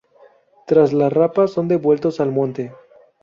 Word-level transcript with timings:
Tras 0.65 0.93
la 0.93 1.09
rapa 1.11 1.47
son 1.47 1.67
devueltos 1.67 2.19
al 2.21 2.31
monte. 2.31 2.73